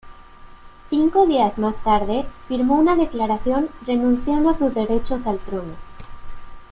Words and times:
Cinco 0.89 1.27
días 1.27 1.59
más 1.59 1.75
tarde 1.83 2.25
firmó 2.47 2.73
una 2.73 2.95
declaración 2.95 3.69
renunciando 3.85 4.49
a 4.49 4.55
sus 4.55 4.73
derechos 4.73 5.27
al 5.27 5.37
trono. 5.37 5.75